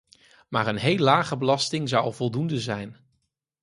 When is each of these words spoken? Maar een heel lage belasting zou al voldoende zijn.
Maar 0.49 0.67
een 0.67 0.77
heel 0.77 0.97
lage 0.97 1.37
belasting 1.37 1.89
zou 1.89 2.03
al 2.03 2.11
voldoende 2.11 2.59
zijn. 2.59 2.97